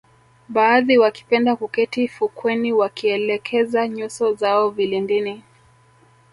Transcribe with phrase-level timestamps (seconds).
[0.49, 5.43] Baadhi wakipenda kuketi fukweni wakielekeza nyuso zao vilindini